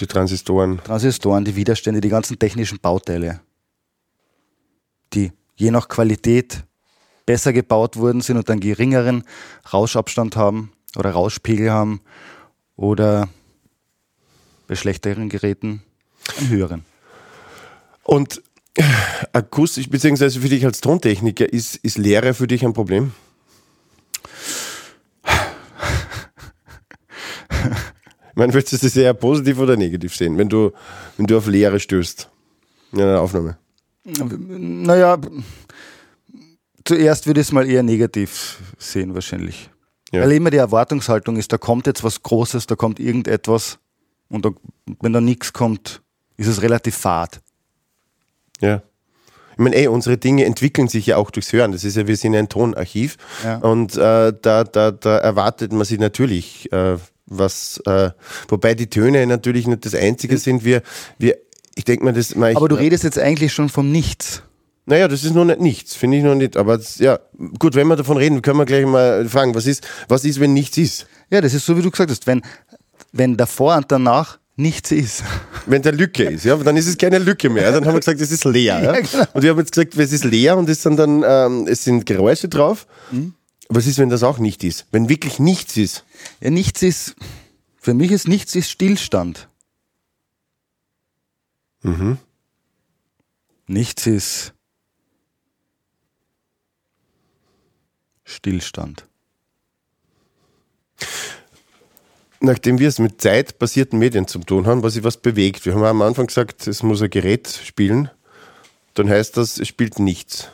Die 0.00 0.06
Transistoren. 0.06 0.80
Transistoren, 0.84 1.44
die 1.44 1.56
Widerstände, 1.56 2.00
die 2.00 2.08
ganzen 2.08 2.38
technischen 2.38 2.78
Bauteile, 2.80 3.40
die 5.14 5.32
je 5.56 5.70
nach 5.70 5.88
Qualität 5.88 6.64
besser 7.24 7.52
gebaut 7.52 7.96
worden 7.96 8.20
sind 8.20 8.36
und 8.36 8.48
einen 8.50 8.60
geringeren 8.60 9.24
Rauschabstand 9.72 10.36
haben 10.36 10.72
oder 10.96 11.10
Rauschpegel 11.10 11.70
haben 11.70 12.00
oder 12.76 13.28
bei 14.68 14.74
schlechteren 14.74 15.28
Geräten 15.28 15.82
einen 16.38 16.48
höheren. 16.50 16.84
Und 18.02 18.42
Akustisch, 19.32 19.88
beziehungsweise 19.88 20.40
für 20.40 20.48
dich 20.48 20.64
als 20.64 20.80
Tontechniker, 20.80 21.50
ist, 21.50 21.76
ist 21.76 21.96
Lehre 21.96 22.34
für 22.34 22.46
dich 22.46 22.64
ein 22.64 22.74
Problem? 22.74 23.12
Meine, 28.36 28.52
würdest 28.52 28.72
du 28.72 28.76
das 28.76 28.96
eher 28.96 29.14
positiv 29.14 29.58
oder 29.58 29.76
negativ 29.76 30.14
sehen, 30.14 30.38
wenn 30.38 30.48
du, 30.48 30.72
wenn 31.16 31.26
du 31.26 31.38
auf 31.38 31.46
Lehre 31.46 31.80
stößt 31.80 32.28
in 32.92 33.00
einer 33.00 33.20
Aufnahme? 33.20 33.56
Naja, 34.04 35.18
zuerst 36.84 37.26
würde 37.26 37.40
ich 37.40 37.48
es 37.48 37.52
mal 37.52 37.68
eher 37.68 37.82
negativ 37.82 38.60
sehen, 38.78 39.14
wahrscheinlich. 39.14 39.70
Ja. 40.12 40.22
Weil 40.22 40.32
immer 40.32 40.50
die 40.50 40.58
Erwartungshaltung 40.58 41.36
ist, 41.36 41.52
da 41.52 41.58
kommt 41.58 41.86
jetzt 41.86 42.04
was 42.04 42.22
Großes, 42.22 42.66
da 42.66 42.76
kommt 42.76 43.00
irgendetwas 43.00 43.78
und 44.28 44.44
da, 44.44 44.50
wenn 45.00 45.12
da 45.12 45.20
nichts 45.20 45.52
kommt, 45.52 46.02
ist 46.36 46.46
es 46.46 46.62
relativ 46.62 46.96
fad. 46.96 47.40
Ja. 48.60 48.82
Ich 49.52 49.58
meine, 49.58 49.74
ey, 49.74 49.88
unsere 49.88 50.18
Dinge 50.18 50.44
entwickeln 50.44 50.88
sich 50.88 51.06
ja 51.06 51.16
auch 51.16 51.30
durchs 51.30 51.52
Hören. 51.52 51.72
Das 51.72 51.82
ist 51.82 51.96
ja, 51.96 52.06
wir 52.06 52.16
sind 52.16 52.34
ja 52.34 52.40
ein 52.40 52.50
Tonarchiv. 52.50 53.16
Ja. 53.42 53.56
Und 53.58 53.96
äh, 53.96 54.34
da, 54.42 54.64
da, 54.64 54.90
da 54.90 55.16
erwartet 55.16 55.72
man 55.72 55.86
sich 55.86 55.98
natürlich 55.98 56.70
äh, 56.72 56.98
was, 57.26 57.80
äh, 57.86 58.10
wobei 58.48 58.74
die 58.74 58.88
Töne 58.88 59.26
natürlich 59.26 59.66
nicht 59.66 59.84
das 59.84 59.94
Einzige 59.94 60.38
sind. 60.38 60.64
Wir, 60.64 60.82
wir, 61.18 61.36
ich 61.74 61.84
denke 61.84 62.04
mal, 62.04 62.12
das. 62.12 62.34
mal, 62.34 62.50
ich- 62.52 62.56
Aber 62.56 62.68
du 62.68 62.76
redest 62.76 63.04
jetzt 63.04 63.18
eigentlich 63.18 63.52
schon 63.52 63.68
vom 63.68 63.90
Nichts. 63.92 64.42
Naja, 64.88 65.08
das 65.08 65.24
ist 65.24 65.34
noch 65.34 65.44
nicht 65.44 65.60
nichts, 65.60 65.96
finde 65.96 66.18
ich 66.18 66.22
noch 66.22 66.36
nicht. 66.36 66.56
Aber 66.56 66.78
das, 66.78 66.98
ja, 66.98 67.18
gut, 67.58 67.74
wenn 67.74 67.88
wir 67.88 67.96
davon 67.96 68.16
reden, 68.18 68.40
können 68.40 68.58
wir 68.58 68.66
gleich 68.66 68.86
mal 68.86 69.28
fragen, 69.28 69.52
was 69.54 69.66
ist, 69.66 69.86
was 70.08 70.24
ist, 70.24 70.38
wenn 70.38 70.52
nichts 70.54 70.78
ist? 70.78 71.06
Ja, 71.28 71.40
das 71.40 71.54
ist 71.54 71.66
so, 71.66 71.76
wie 71.76 71.82
du 71.82 71.90
gesagt 71.90 72.08
hast, 72.10 72.28
wenn, 72.28 72.40
wenn 73.12 73.36
davor 73.36 73.76
und 73.76 73.90
danach 73.90 74.38
nichts 74.54 74.90
ist. 74.92 75.22
Wenn 75.66 75.82
da 75.82 75.90
Lücke 75.90 76.22
ist, 76.30 76.44
ja, 76.44 76.56
dann 76.56 76.76
ist 76.78 76.86
es 76.86 76.96
keine 76.96 77.18
Lücke 77.18 77.50
mehr. 77.50 77.72
Dann 77.72 77.84
haben 77.84 77.92
wir 77.94 77.98
gesagt, 78.00 78.20
es 78.22 78.30
ist 78.30 78.44
leer. 78.44 78.80
Ja? 78.80 78.92
Ja, 78.94 79.00
genau. 79.00 79.24
Und 79.34 79.42
wir 79.42 79.50
haben 79.50 79.58
jetzt 79.58 79.72
gesagt, 79.72 79.96
es 79.98 80.12
ist 80.12 80.24
leer 80.24 80.56
und 80.56 80.66
es 80.70 80.80
sind 80.82 80.96
dann, 80.96 81.22
ähm, 81.26 81.66
es 81.68 81.82
sind 81.84 82.06
Geräusche 82.06 82.48
drauf. 82.48 82.86
Was 83.68 83.86
ist, 83.86 83.98
wenn 83.98 84.10
das 84.10 84.22
auch 84.22 84.38
nicht 84.38 84.62
ist? 84.64 84.86
Wenn 84.92 85.08
wirklich 85.08 85.38
nichts 85.38 85.76
ist? 85.76 86.04
Ja, 86.40 86.50
nichts 86.50 86.82
ist, 86.82 87.16
für 87.80 87.94
mich 87.94 88.12
ist 88.12 88.28
nichts 88.28 88.54
ist 88.54 88.70
Stillstand. 88.70 89.48
Nichts 93.66 94.06
ist 94.06 94.54
Stillstand. 98.24 99.06
Nachdem 102.40 102.78
wir 102.78 102.88
es 102.88 102.98
mit 102.98 103.20
zeitbasierten 103.20 103.98
Medien 103.98 104.28
zu 104.28 104.38
tun 104.40 104.66
haben, 104.66 104.82
was 104.82 104.94
sich 104.94 105.04
was 105.04 105.16
bewegt. 105.16 105.64
Wir 105.64 105.74
haben 105.74 105.84
am 105.84 106.02
Anfang 106.02 106.26
gesagt, 106.26 106.66
es 106.66 106.82
muss 106.82 107.02
ein 107.02 107.10
Gerät 107.10 107.48
spielen. 107.48 108.10
Dann 108.94 109.08
heißt 109.08 109.36
das, 109.36 109.58
es 109.58 109.68
spielt 109.68 109.98
nichts. 109.98 110.48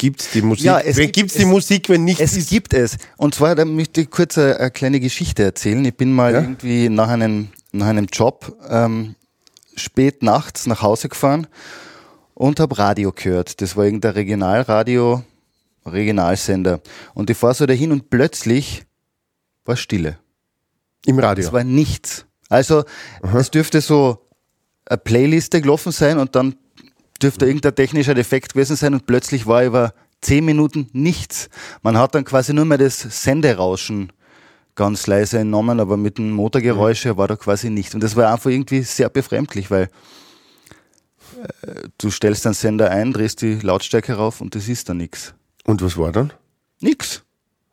Gibt 0.00 0.22
es 0.22 0.30
die 0.30 0.40
Musik? 0.40 0.64
Ja, 0.64 0.80
es 0.80 0.96
wenn, 0.96 1.04
gibt- 1.06 1.16
gibt's 1.16 1.34
die 1.34 1.42
es- 1.42 1.48
Musik, 1.48 1.88
wenn 1.90 2.04
nichts 2.04 2.22
Es 2.22 2.34
ist? 2.36 2.48
gibt 2.48 2.72
es. 2.72 2.96
Und 3.18 3.34
zwar, 3.34 3.54
da 3.54 3.66
möchte 3.66 4.00
ich 4.00 4.10
kurz 4.10 4.38
eine, 4.38 4.56
eine 4.58 4.70
kleine 4.70 4.98
Geschichte 4.98 5.42
erzählen. 5.44 5.84
Ich 5.84 5.94
bin 5.94 6.10
mal 6.12 6.32
Ja? 6.32 6.40
irgendwie 6.40 6.88
nach 6.88 7.08
einem, 7.08 7.48
nach 7.72 7.86
einem 7.88 8.06
Job 8.06 8.56
ähm, 8.70 9.14
spät 9.76 10.22
nachts 10.22 10.66
nach 10.66 10.80
Hause 10.80 11.10
gefahren 11.10 11.46
und 12.34 12.60
habe 12.60 12.78
Radio 12.78 13.12
gehört. 13.12 13.60
Das 13.60 13.76
war 13.76 13.84
irgendein 13.84 14.12
Regionalradio, 14.12 15.22
Regionalsender. 15.84 16.80
Und 17.14 17.28
ich 17.30 17.36
fahre 17.36 17.54
so 17.54 17.66
dahin 17.66 17.92
und 17.92 18.08
plötzlich 18.10 18.84
war 19.66 19.76
Stille. 19.76 20.18
Im 21.06 21.18
Radio. 21.18 21.44
Es 21.46 21.52
war 21.52 21.64
nichts. 21.64 22.24
Also 22.48 22.84
es 23.36 23.50
dürfte 23.50 23.80
so 23.80 24.18
eine 24.86 24.98
Playliste 24.98 25.60
gelaufen 25.60 25.92
sein 25.92 26.18
und 26.18 26.34
dann 26.34 26.56
dürfte 27.22 27.46
irgendein 27.46 27.74
technischer 27.74 28.14
Defekt 28.14 28.54
gewesen 28.54 28.76
sein 28.76 28.94
und 28.94 29.06
plötzlich 29.06 29.46
war 29.46 29.64
über 29.64 29.94
zehn 30.20 30.44
Minuten 30.44 30.88
nichts. 30.92 31.48
Man 31.82 31.96
hat 31.96 32.14
dann 32.14 32.24
quasi 32.24 32.52
nur 32.52 32.64
mehr 32.64 32.78
das 32.78 33.00
Senderauschen 33.00 34.12
ganz 34.74 35.06
leise 35.06 35.38
entnommen, 35.38 35.80
aber 35.80 35.96
mit 35.96 36.18
dem 36.18 36.30
Motorgeräusche 36.30 37.16
war 37.16 37.28
da 37.28 37.36
quasi 37.36 37.70
nichts. 37.70 37.94
Und 37.94 38.02
das 38.02 38.16
war 38.16 38.32
einfach 38.32 38.50
irgendwie 38.50 38.82
sehr 38.82 39.08
befremdlich, 39.08 39.70
weil 39.70 39.88
äh, 41.62 41.88
du 41.98 42.10
stellst 42.10 42.44
den 42.44 42.54
Sender 42.54 42.90
ein, 42.90 43.12
drehst 43.12 43.42
die 43.42 43.54
Lautstärke 43.54 44.14
rauf 44.14 44.40
und 44.40 44.54
das 44.54 44.68
ist 44.68 44.88
dann 44.88 44.98
nichts. 44.98 45.34
Und 45.64 45.82
was 45.82 45.96
war 45.96 46.12
dann? 46.12 46.32
Nix. 46.80 47.22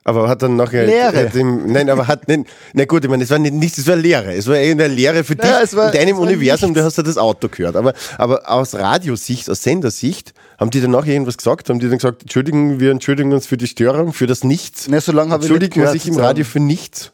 Aber 0.08 0.30
hat 0.30 0.42
dann 0.42 0.56
nachher. 0.56 0.86
Leere. 0.86 1.18
Hat 1.28 1.36
ihm, 1.36 1.70
nein, 1.70 1.90
aber 1.90 2.08
hat 2.08 2.30
nicht. 2.30 2.46
Na 2.74 2.86
gut, 2.86 3.04
ich 3.04 3.10
meine, 3.10 3.26
es 3.26 3.30
war 3.30 3.40
nicht 3.40 3.54
nichts, 3.54 3.78
es 3.78 3.88
war 3.88 3.98
Leere. 3.98 4.34
Es 4.34 4.48
war 4.48 4.56
eher 4.56 4.72
eine 4.72 4.88
Leere 4.88 5.26
für 5.26 5.36
dich 5.36 5.50
Ja, 5.50 5.60
es 5.62 5.76
war- 5.76 5.94
in 5.94 6.00
deinem 6.00 6.18
Universum, 6.18 6.70
nichts. 6.70 6.80
du 6.82 6.86
hast 6.86 6.96
ja 6.98 7.04
das 7.04 7.18
Auto 7.18 7.50
gehört. 7.50 7.76
Aber, 7.76 7.94
aber 8.18 8.50
aus 8.50 8.74
Radiosicht, 8.74 9.50
aus 9.50 9.62
Sendersicht, 9.64 10.34
haben 10.58 10.72
die 10.72 10.80
dann 10.80 10.92
nachher 10.92 11.12
irgendwas 11.12 11.36
gesagt? 11.38 11.70
Haben 11.70 11.80
die 11.80 11.90
dann 11.90 11.98
gesagt, 11.98 12.22
Entschuldigen, 12.22 12.80
wir 12.80 12.92
entschuldigen 12.92 13.34
uns 13.34 13.48
für 13.48 13.58
die 13.58 13.68
Störung, 13.68 14.14
für 14.14 14.28
das 14.28 14.46
Nichts? 14.46 14.88
Na, 14.90 15.02
so 15.02 15.12
lange 15.12 15.32
habe 15.32 15.44
ich 15.44 15.50
nicht 15.52 15.62
Entschuldigen 15.62 15.76
wir 15.76 15.82
gehört, 15.84 15.94
sich 16.02 16.08
im 16.08 16.14
sagen. 16.14 16.26
Radio 16.26 16.46
für 16.46 16.60
nichts? 16.62 17.12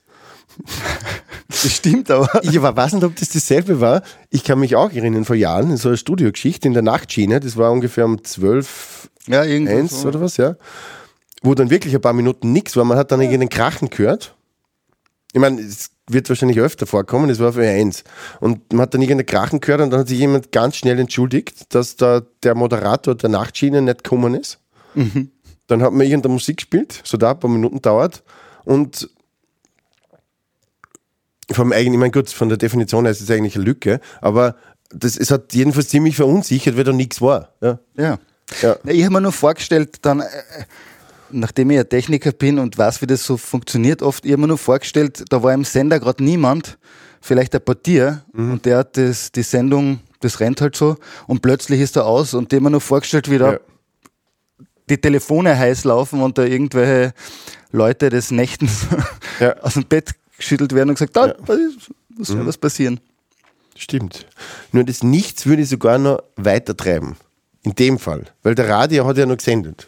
Das 1.49 1.71
stimmt 1.71 2.11
aber. 2.11 2.29
Ich 2.43 2.55
aber 2.57 2.75
weiß 2.75 2.93
nicht, 2.93 3.03
ob 3.03 3.15
das 3.15 3.29
dasselbe 3.29 3.81
war. 3.81 4.03
Ich 4.29 4.43
kann 4.43 4.59
mich 4.59 4.75
auch 4.75 4.91
erinnern, 4.91 5.25
vor 5.25 5.35
Jahren, 5.35 5.71
in 5.71 5.77
so 5.77 5.89
einer 5.89 5.97
Studiogeschichte 5.97 6.67
in 6.67 6.73
der 6.75 6.83
Nachtschiene, 6.83 7.39
das 7.39 7.57
war 7.57 7.71
ungefähr 7.71 8.05
um 8.05 8.23
12, 8.23 9.09
Ja, 9.27 9.43
irgendwas. 9.43 9.75
eins 9.77 10.01
so. 10.01 10.07
oder 10.09 10.21
was, 10.21 10.37
ja. 10.37 10.55
Wo 11.43 11.53
dann 11.53 11.69
wirklich 11.69 11.93
ein 11.93 12.01
paar 12.01 12.13
Minuten 12.13 12.51
nichts 12.51 12.75
war. 12.75 12.85
Man 12.85 12.97
hat 12.97 13.11
dann 13.11 13.21
irgendeinen 13.21 13.49
Krachen 13.49 13.89
gehört. 13.89 14.35
Ich 15.33 15.39
meine, 15.39 15.61
es 15.61 15.91
wird 16.07 16.29
wahrscheinlich 16.29 16.59
öfter 16.59 16.85
vorkommen, 16.85 17.29
das 17.29 17.39
war 17.39 17.53
für 17.53 17.67
eins. 17.67 18.03
Und 18.39 18.71
man 18.73 18.83
hat 18.83 18.93
dann 18.93 19.01
irgendeinen 19.01 19.25
Krachen 19.25 19.61
gehört 19.61 19.81
und 19.81 19.89
dann 19.91 20.01
hat 20.01 20.07
sich 20.07 20.19
jemand 20.19 20.51
ganz 20.51 20.75
schnell 20.75 20.99
entschuldigt, 20.99 21.73
dass 21.73 21.95
da 21.95 22.21
der 22.43 22.55
Moderator 22.55 23.15
der 23.15 23.29
Nachtschiene 23.29 23.81
nicht 23.81 24.03
gekommen 24.03 24.35
ist. 24.35 24.59
Dann 25.67 25.81
hat 25.81 25.93
man 25.93 26.05
irgendeine 26.05 26.33
Musik 26.33 26.57
gespielt, 26.57 27.01
so 27.03 27.17
da 27.17 27.31
ein 27.31 27.39
paar 27.39 27.49
Minuten 27.49 27.81
dauert. 27.81 28.23
Und 28.65 29.09
vom 31.51 31.71
eigenen, 31.71 31.93
ich 31.93 31.99
meine, 31.99 32.11
gut, 32.11 32.29
von 32.29 32.49
der 32.49 32.57
Definition 32.57 33.05
her 33.05 33.11
ist 33.11 33.21
es 33.21 33.31
eigentlich 33.31 33.55
eine 33.55 33.65
Lücke, 33.65 33.99
aber 34.21 34.55
das, 34.89 35.17
es 35.17 35.31
hat 35.31 35.53
jedenfalls 35.53 35.89
ziemlich 35.89 36.15
verunsichert, 36.15 36.77
weil 36.77 36.83
da 36.83 36.93
nichts 36.93 37.21
war. 37.21 37.53
Ja. 37.61 37.79
Ja. 37.95 38.19
Ja. 38.61 38.75
Ich 38.85 39.03
habe 39.03 39.13
mir 39.13 39.21
nur 39.21 39.31
vorgestellt, 39.31 39.97
dann, 40.03 40.19
äh, 40.19 40.25
nachdem 41.33 41.71
ich 41.71 41.79
ein 41.79 41.89
Techniker 41.89 42.31
bin 42.31 42.59
und 42.59 42.77
weiß, 42.77 43.01
wie 43.01 43.07
das 43.07 43.25
so 43.25 43.37
funktioniert, 43.37 44.01
oft, 44.01 44.25
mir 44.25 44.37
nur 44.37 44.57
vorgestellt, 44.57 45.23
da 45.29 45.41
war 45.43 45.53
im 45.53 45.63
Sender 45.65 45.99
gerade 45.99 46.23
niemand, 46.23 46.77
vielleicht 47.21 47.53
ein 47.55 47.61
Portier, 47.63 48.23
Mhm. 48.33 48.51
und 48.53 48.65
der 48.65 48.77
hat 48.79 48.97
das, 48.97 49.31
die 49.31 49.43
Sendung, 49.43 49.99
das 50.21 50.39
rennt 50.39 50.61
halt 50.61 50.75
so, 50.75 50.97
und 51.27 51.41
plötzlich 51.41 51.81
ist 51.81 51.95
er 51.95 52.05
aus, 52.05 52.33
und 52.33 52.51
habe 52.53 52.61
mir 52.61 52.69
nur 52.71 52.81
vorgestellt, 52.81 53.29
wie 53.29 53.37
da 53.37 53.53
Ja. 53.53 53.59
die 54.89 54.97
Telefone 54.97 55.57
heiß 55.57 55.83
laufen 55.85 56.21
und 56.21 56.37
da 56.37 56.43
irgendwelche 56.43 57.13
Leute 57.71 58.09
des 58.09 58.31
Nächtens 58.31 58.85
Ja. 59.39 59.57
aus 59.61 59.73
dem 59.73 59.85
Bett 59.85 60.11
geschüttelt 60.37 60.73
werden 60.73 60.89
und 60.89 60.95
gesagt, 60.95 61.15
da, 61.15 61.27
Ja. 61.27 61.33
was 61.45 61.57
was 62.15 62.29
Mhm. 62.29 62.33
soll 62.37 62.45
was 62.47 62.57
passieren? 62.57 62.99
Stimmt. 63.75 64.27
Nur 64.71 64.83
das 64.83 65.01
Nichts 65.01 65.45
würde 65.47 65.63
ich 65.63 65.69
sogar 65.69 65.97
noch 65.97 66.21
weiter 66.35 66.77
treiben. 66.77 67.15
In 67.63 67.73
dem 67.73 67.97
Fall. 67.97 68.25
Weil 68.43 68.53
der 68.55 68.69
Radio 68.69 69.05
hat 69.07 69.17
ja 69.17 69.25
noch 69.25 69.37
gesendet. 69.37 69.87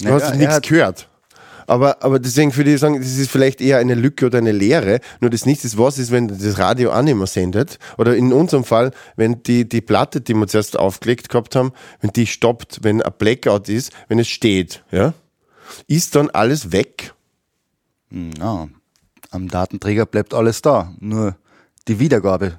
Du 0.00 0.04
Naja, 0.08 0.24
hast 0.26 0.34
nichts 0.36 0.54
hat- 0.54 0.68
gehört. 0.68 1.06
Aber, 1.66 2.02
aber 2.02 2.18
deswegen 2.18 2.56
würde 2.56 2.74
ich 2.74 2.80
sagen, 2.80 2.98
das 3.00 3.16
ist 3.16 3.30
vielleicht 3.30 3.60
eher 3.60 3.78
eine 3.78 3.94
Lücke 3.94 4.26
oder 4.26 4.38
eine 4.38 4.50
Leere. 4.50 4.98
Nur 5.20 5.30
das 5.30 5.46
Nichts 5.46 5.64
ist 5.64 5.78
was 5.78 5.98
ist, 5.98 6.10
wenn 6.10 6.26
das 6.26 6.58
Radio 6.58 6.90
auch 6.92 7.02
nicht 7.02 7.14
mehr 7.14 7.28
sendet. 7.28 7.78
Oder 7.96 8.16
in 8.16 8.32
unserem 8.32 8.64
Fall, 8.64 8.90
wenn 9.14 9.44
die, 9.44 9.68
die 9.68 9.80
Platte, 9.80 10.20
die 10.20 10.34
wir 10.34 10.48
zuerst 10.48 10.76
aufgelegt 10.76 11.28
gehabt 11.28 11.54
haben, 11.54 11.70
wenn 12.00 12.10
die 12.10 12.26
stoppt, 12.26 12.80
wenn 12.82 13.00
ein 13.00 13.12
Blackout 13.16 13.68
ist, 13.68 13.92
wenn 14.08 14.18
es 14.18 14.26
steht, 14.26 14.82
ja, 14.90 15.14
ist 15.86 16.16
dann 16.16 16.28
alles 16.30 16.72
weg. 16.72 17.14
Ja, 18.10 18.66
am 19.30 19.46
Datenträger 19.48 20.06
bleibt 20.06 20.34
alles 20.34 20.62
da, 20.62 20.92
nur 20.98 21.36
die 21.86 22.00
Wiedergabe. 22.00 22.58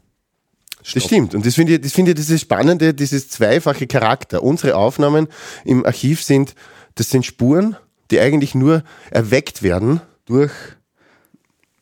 Das 0.94 1.04
stimmt. 1.04 1.36
Und 1.36 1.46
das 1.46 1.56
finde 1.56 1.74
ich, 1.74 1.82
das 1.82 1.92
finde 1.92 2.12
ich 2.12 2.16
dieses 2.16 2.40
Spannende, 2.42 2.94
dieses 2.94 3.30
zweifache 3.30 3.88
Charakter. 3.88 4.42
Unsere 4.42 4.76
Aufnahmen 4.76 5.28
im 5.66 5.86
Archiv 5.86 6.24
sind, 6.24 6.56
das 6.96 7.10
sind 7.10 7.26
Spuren, 7.26 7.76
die 8.12 8.20
eigentlich 8.20 8.56
nur 8.56 8.84
erweckt 9.10 9.64
werden 9.64 10.02
durch 10.26 10.52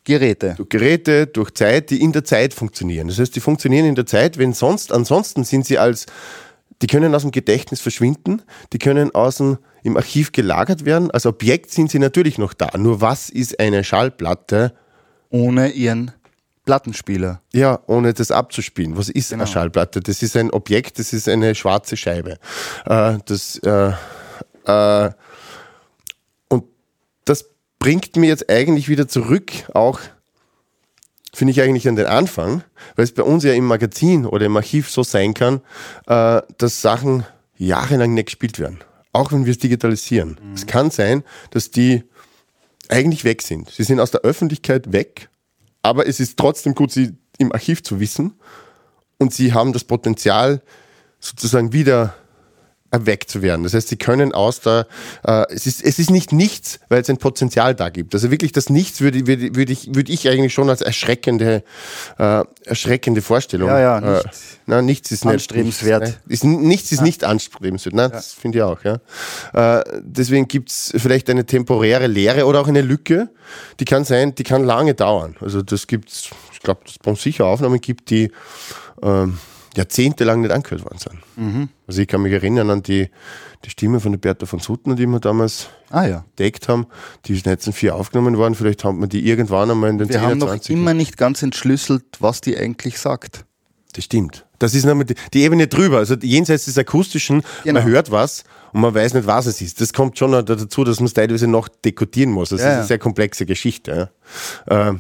Geräte. 0.04 0.56
durch 0.58 0.70
Geräte, 0.70 1.28
durch 1.28 1.52
Zeit, 1.52 1.90
die 1.92 2.02
in 2.02 2.12
der 2.12 2.24
Zeit 2.24 2.54
funktionieren. 2.54 3.08
Das 3.10 3.20
heißt, 3.20 3.36
die 3.36 3.40
funktionieren 3.42 3.86
in 3.86 3.96
der 3.96 4.06
Zeit, 4.06 4.38
wenn 4.38 4.54
sonst, 4.54 4.92
ansonsten 4.92 5.44
sind 5.44 5.66
sie 5.66 5.78
als, 5.78 6.08
die 6.82 6.88
können 6.88 7.14
aus 7.14 7.22
dem 7.24 7.32
Gedächtnis 7.32 7.82
verschwinden, 7.82 8.42
die 8.74 8.80
können 8.80 9.14
aus 9.14 9.38
dem, 9.38 9.58
im 9.84 9.98
Archiv 9.98 10.32
gelagert 10.32 10.86
werden. 10.86 11.12
Als 11.12 11.26
Objekt 11.26 11.72
sind 11.72 11.92
sie 11.92 12.00
natürlich 12.00 12.38
noch 12.38 12.54
da. 12.54 12.76
Nur 12.78 13.02
was 13.02 13.30
ist 13.30 13.60
eine 13.60 13.84
Schallplatte? 13.84 14.74
Ohne 15.30 15.70
ihren 15.70 16.12
Plattenspieler. 16.66 17.42
Ja, 17.54 17.80
ohne 17.88 18.14
das 18.14 18.32
abzuspielen. 18.32 18.98
Was 18.98 19.10
ist 19.10 19.30
Genau. 19.30 19.44
eine 19.44 19.52
Schallplatte? 19.52 20.00
Das 20.00 20.24
ist 20.24 20.36
ein 20.36 20.50
Objekt, 20.52 20.98
das 21.00 21.14
ist 21.14 21.30
eine 21.30 21.54
schwarze 21.56 21.98
Scheibe. 21.98 22.38
Äh, 22.86 23.18
das, 23.26 23.60
äh, 24.66 25.12
und 26.50 26.66
das 27.26 27.50
bringt 27.80 28.16
mir 28.16 28.28
jetzt 28.28 28.50
eigentlich 28.50 28.90
wieder 28.90 29.08
zurück, 29.08 29.52
auch 29.74 30.00
finde 31.34 31.52
ich 31.52 31.62
eigentlich 31.62 31.88
an 31.88 31.96
den 31.96 32.08
Anfang, 32.08 32.64
weil 32.96 33.04
es 33.04 33.14
bei 33.14 33.24
uns 33.24 33.44
ja 33.44 33.54
im 33.54 33.66
Magazin 33.66 34.26
oder 34.26 34.46
im 34.46 34.58
Archiv 34.58 34.90
so 34.90 35.04
sein 35.04 35.34
kann, 35.34 35.62
äh, 36.08 36.42
dass 36.58 36.82
Sachen 36.82 37.26
jahrelang 37.58 38.14
nicht 38.14 38.26
gespielt 38.26 38.60
werden. 38.60 38.80
Auch 39.14 39.32
wenn 39.32 39.46
wir 39.46 39.52
es 39.52 39.60
digitalisieren. 39.60 40.40
Mhm. 40.42 40.54
Es 40.54 40.66
kann 40.66 40.92
sein, 40.92 41.24
dass 41.52 41.72
die 41.72 42.04
eigentlich 42.90 43.24
weg 43.24 43.42
sind. 43.42 43.70
Sie 43.70 43.84
sind 43.84 44.00
aus 44.00 44.12
der 44.12 44.22
Öffentlichkeit 44.22 44.92
weg, 44.92 45.30
aber 45.84 46.08
es 46.08 46.20
ist 46.20 46.38
trotzdem 46.38 46.74
gut, 46.76 46.92
sie 46.92 47.16
im 47.38 47.52
Archiv 47.52 47.84
zu 47.84 48.00
wissen. 48.00 48.34
Und 49.18 49.34
sie 49.34 49.54
haben 49.54 49.74
das 49.74 49.84
Potenzial, 49.84 50.62
sozusagen 51.20 51.74
wieder 51.74 52.16
erweckt 52.92 53.30
zu 53.30 53.42
werden. 53.42 53.64
Das 53.64 53.74
heißt, 53.74 53.88
sie 53.88 53.98
können 53.98 54.34
aus 54.34 54.62
der, 54.62 54.88
äh, 55.24 55.46
es, 55.54 55.68
ist, 55.68 55.84
es 55.84 56.00
ist 56.00 56.10
nicht 56.10 56.32
nichts, 56.32 56.80
weil 56.90 57.02
es 57.02 57.10
ein 57.10 57.18
Potenzial 57.18 57.76
da 57.76 57.90
gibt. 57.90 58.14
Also 58.16 58.32
wirklich 58.32 58.52
das 58.52 58.70
Nichts 58.70 59.02
würde, 59.02 59.28
würde, 59.28 59.56
würde, 59.56 59.72
ich, 59.72 59.94
würde 59.94 60.12
ich 60.12 60.28
eigentlich 60.28 60.54
schon 60.54 60.70
als 60.70 60.82
erschreckende, 60.82 61.64
äh, 62.18 62.44
erschreckende 62.66 63.22
Vorstellung. 63.22 63.70
Ja, 63.70 63.80
ja, 63.80 64.02
nichts. 64.02 64.26
Äh, 64.26 64.60
na, 64.66 64.82
nichts 64.82 65.12
ist 65.12 65.26
anstrebenswert. 65.26 66.02
Nicht, 66.04 66.20
ist, 66.28 66.44
nichts 66.44 66.92
ist 66.92 67.00
ja. 67.00 67.04
nicht 67.04 67.24
anstrebenswert. 67.24 67.96
Nein, 67.96 68.10
ja. 68.10 68.16
das 68.16 68.34
finde 68.34 68.60
ich 68.60 68.64
auch. 68.64 68.80
Ja. 68.84 69.80
Äh, 69.80 69.84
deswegen 70.02 70.48
gibt's 70.48 70.92
vielleicht 70.96 71.30
eine 71.30 71.46
temporäre 71.46 72.08
Leere 72.08 72.46
oder 72.46 72.62
auch 72.62 72.68
eine 72.68 72.82
Lücke, 72.82 73.30
die 73.80 73.86
kann 73.86 74.04
sein, 74.04 74.36
die 74.36 74.44
kann 74.44 74.64
lange 74.64 74.94
dauern. 74.94 75.36
Also 75.42 75.62
das 75.62 75.88
gibt's, 75.88 76.30
ich 76.54 76.60
glaube, 76.60 76.82
dass 76.86 77.14
es 77.14 77.24
sicher 77.24 77.46
Aufnahmen 77.46 77.82
gibt, 77.82 78.10
die 78.10 78.32
ähm, 79.02 79.38
jahrzehntelang 79.76 80.42
nicht 80.42 80.52
angehört 80.52 80.84
worden 80.84 80.98
sind. 80.98 81.18
Mhm. 81.36 81.70
Also 81.88 82.02
ich 82.02 82.08
kann 82.08 82.22
mich 82.22 82.34
erinnern 82.34 82.70
an 82.70 82.84
die, 82.84 83.10
die 83.66 83.70
Stimme 83.70 84.00
von 84.00 84.12
der 84.12 84.20
Bertha 84.20 84.46
von 84.46 84.60
Suttner, 84.60 84.96
die 84.96 85.06
wir 85.06 85.20
damals 85.20 85.70
ah, 85.90 86.06
ja. 86.06 86.26
entdeckt 86.30 86.68
haben. 86.68 86.88
Die 87.26 87.34
ist 87.34 87.48
1904 87.48 87.96
aufgenommen 87.96 88.38
worden. 88.38 88.56
Vielleicht 88.56 88.84
haben 88.84 89.00
wir 89.00 89.08
die 89.08 89.26
irgendwann 89.28 89.72
einmal 89.72 89.90
in 89.90 89.98
den 89.98 90.10
Wir 90.10 90.20
10, 90.20 90.22
haben 90.22 90.38
noch 90.38 90.48
20 90.48 90.76
immer 90.76 90.94
nicht 90.94 91.18
ganz 91.18 91.42
entschlüsselt, 91.42 92.04
was 92.20 92.42
die 92.42 92.58
eigentlich 92.58 93.00
sagt. 93.00 93.46
Das 93.94 94.06
stimmt. 94.06 94.46
Das 94.60 94.76
ist 94.76 94.86
nochmal 94.86 95.06
die, 95.06 95.16
die 95.34 95.42
Ebene 95.44 95.68
drüber. 95.68 95.98
Also 95.98 96.16
jenseits 96.16 96.66
des 96.66 96.78
Akustischen, 96.78 97.44
genau. 97.64 97.80
man 97.80 97.90
hört 97.90 98.12
was 98.12 98.44
und 98.74 98.82
man 98.82 98.94
weiß 98.94 99.14
nicht, 99.14 99.26
was 99.26 99.46
es 99.46 99.62
ist. 99.62 99.82
Das 99.82 99.94
kommt 99.94 100.18
schon 100.18 100.32
dazu, 100.46 100.84
dass 100.84 101.00
man 101.00 101.08
es 101.08 101.14
teilweise 101.14 101.48
noch 101.48 101.70
dekodieren 101.70 102.32
muss. 102.32 102.50
Das 102.50 102.62
ja, 102.62 102.68
ist 102.68 102.76
eine 102.76 102.86
sehr 102.86 103.00
komplexe 103.00 103.46
Geschichte. 103.46 104.12
Ja. 104.70 104.96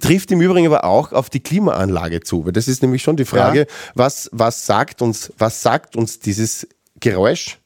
Trifft 0.00 0.30
im 0.30 0.40
Übrigen 0.40 0.66
aber 0.66 0.84
auch 0.84 1.12
auf 1.12 1.30
die 1.30 1.40
Klimaanlage 1.40 2.20
zu, 2.20 2.44
weil 2.44 2.52
das 2.52 2.68
ist 2.68 2.82
nämlich 2.82 3.02
schon 3.02 3.16
die 3.16 3.24
Frage, 3.24 3.60
ja. 3.60 3.66
was, 3.94 4.28
was 4.32 4.66
sagt 4.66 5.00
uns, 5.00 5.32
was 5.38 5.62
sagt 5.62 5.96
uns 5.96 6.18
dieses 6.20 6.68
Geräusch? 7.00 7.58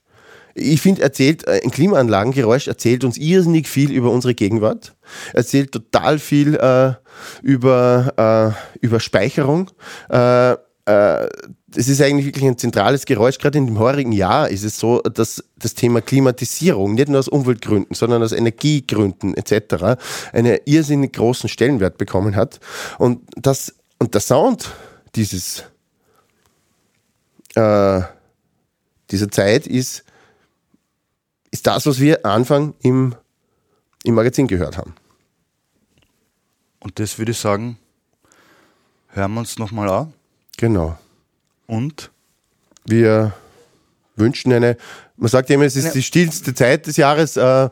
Ich 0.55 0.81
finde, 0.81 1.03
erzählt, 1.03 1.47
äh, 1.47 1.61
ein 1.63 1.71
Klimaanlagengeräusch 1.71 2.69
erzählt 2.69 3.05
uns 3.05 3.19
irrsinnig 3.19 3.69
viel 3.69 3.91
über 3.91 4.11
unsere 4.11 4.35
Gegenwart, 4.35 4.95
erzählt 5.35 5.73
total 5.73 6.19
viel 6.19 6.55
äh, 6.55 6.95
über, 7.43 8.55
äh, 8.73 8.79
über 8.81 9.01
Speicherung, 9.01 9.71
äh, 10.09 10.53
äh, 10.53 11.29
es 11.77 11.89
ist 11.89 12.01
eigentlich 12.01 12.27
wirklich 12.27 12.45
ein 12.45 12.59
zentrales 12.59 13.05
Geräusch. 13.05 13.39
Gerade 13.39 13.59
in 13.59 13.67
dem 13.67 13.79
heurigen 13.79 14.13
Jahr 14.13 14.49
ist 14.49 14.65
es 14.65 14.79
so, 14.79 15.01
dass 15.01 15.45
das 15.59 15.75
Thema 15.75 16.01
Klimatisierung 16.01 16.95
nicht 16.95 17.09
nur 17.09 17.19
aus 17.19 17.29
Umweltgründen, 17.29 17.95
sondern 17.95 18.23
aus 18.23 18.33
Energiegründen 18.33 19.37
etc. 19.37 19.99
einen 20.33 20.59
irrsinnig 20.65 21.13
großen 21.13 21.49
Stellenwert 21.49 21.99
bekommen 21.99 22.37
hat. 22.37 22.61
Und, 22.99 23.21
das, 23.37 23.75
und 23.99 24.15
der 24.15 24.21
Sound 24.21 24.71
dieses, 25.15 25.65
äh, 27.55 28.01
dieser 29.11 29.31
Zeit 29.31 29.67
ist, 29.67 30.05
ist 31.51 31.67
das, 31.67 31.87
was 31.87 32.01
wir 32.01 32.25
Anfang 32.25 32.75
im, 32.83 33.15
im 34.05 34.15
Magazin 34.15 34.47
gehört 34.47 34.77
haben. 34.79 34.95
Und 36.81 36.99
das 36.99 37.19
würde 37.19 37.33
ich 37.33 37.39
sagen, 37.39 37.79
hören 39.09 39.35
wir 39.35 39.41
uns 39.41 39.59
nochmal 39.59 39.89
an. 39.89 40.13
Genau. 40.57 40.99
Und? 41.67 42.11
Wir 42.85 43.35
wünschen 44.17 44.53
eine, 44.53 44.77
man 45.17 45.29
sagt 45.29 45.51
ja 45.51 45.55
immer, 45.55 45.65
es 45.65 45.77
ist 45.77 45.95
die 45.95 46.03
stillste 46.03 46.55
Zeit 46.55 46.87
des 46.87 46.97
Jahres, 46.97 47.37
äh, 47.37 47.69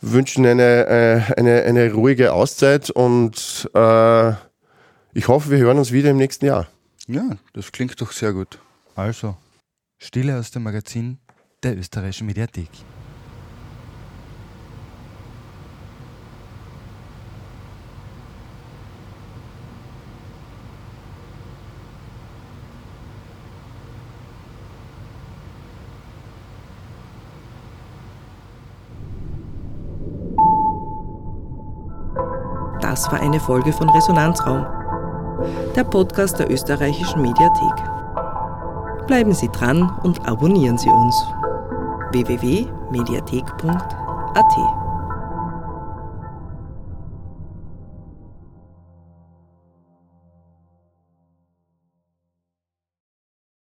wünschen 0.00 0.46
eine, 0.46 0.86
äh, 0.86 1.32
eine, 1.36 1.62
eine 1.62 1.92
ruhige 1.92 2.32
Auszeit 2.32 2.90
und 2.90 3.68
äh, 3.74 4.32
ich 5.14 5.28
hoffe, 5.28 5.50
wir 5.50 5.58
hören 5.58 5.78
uns 5.78 5.92
wieder 5.92 6.10
im 6.10 6.16
nächsten 6.16 6.46
Jahr. 6.46 6.68
Ja, 7.06 7.36
das 7.54 7.72
klingt 7.72 8.00
doch 8.00 8.12
sehr 8.12 8.32
gut. 8.32 8.58
Also, 8.94 9.36
Stille 9.98 10.38
aus 10.38 10.50
dem 10.50 10.62
Magazin 10.62 11.18
der 11.62 11.76
österreichischen 11.76 12.26
Mediathek. 12.26 12.68
Das 32.88 33.12
war 33.12 33.20
eine 33.20 33.38
Folge 33.38 33.70
von 33.70 33.86
Resonanzraum, 33.90 34.64
der 35.76 35.84
Podcast 35.84 36.38
der 36.38 36.50
österreichischen 36.50 37.20
Mediathek. 37.20 37.84
Bleiben 39.06 39.34
Sie 39.34 39.50
dran 39.50 39.94
und 40.04 40.26
abonnieren 40.26 40.78
Sie 40.78 40.88
uns. 40.88 41.14
www.mediathek.at 42.12 44.77